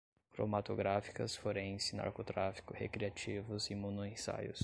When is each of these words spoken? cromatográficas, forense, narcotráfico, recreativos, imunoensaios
cromatográficas, 0.31 1.35
forense, 1.37 1.95
narcotráfico, 1.95 2.73
recreativos, 2.73 3.69
imunoensaios 3.69 4.59